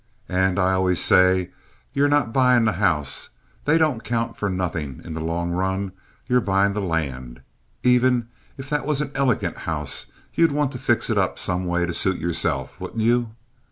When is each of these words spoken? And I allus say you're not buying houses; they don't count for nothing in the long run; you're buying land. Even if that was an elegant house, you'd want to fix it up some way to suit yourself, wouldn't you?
And 0.29 0.57
I 0.57 0.71
allus 0.73 0.99
say 0.99 1.51
you're 1.93 2.07
not 2.07 2.33
buying 2.33 2.65
houses; 2.65 3.29
they 3.65 3.77
don't 3.77 4.03
count 4.03 4.35
for 4.35 4.49
nothing 4.49 4.99
in 5.05 5.13
the 5.13 5.21
long 5.21 5.51
run; 5.51 5.91
you're 6.25 6.41
buying 6.41 6.73
land. 6.73 7.41
Even 7.83 8.27
if 8.57 8.67
that 8.71 8.87
was 8.87 9.01
an 9.01 9.11
elegant 9.13 9.57
house, 9.69 10.07
you'd 10.33 10.51
want 10.51 10.71
to 10.71 10.79
fix 10.79 11.11
it 11.11 11.19
up 11.19 11.37
some 11.37 11.67
way 11.67 11.85
to 11.85 11.93
suit 11.93 12.17
yourself, 12.17 12.79
wouldn't 12.81 13.01
you? 13.03 13.35